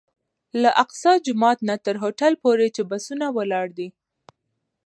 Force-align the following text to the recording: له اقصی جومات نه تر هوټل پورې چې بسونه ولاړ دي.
له 0.61 0.69
اقصی 0.83 1.13
جومات 1.25 1.57
نه 1.69 1.75
تر 1.85 1.95
هوټل 2.03 2.33
پورې 2.43 2.67
چې 2.75 2.81
بسونه 2.91 3.25
ولاړ 3.37 3.67
دي. 3.77 3.87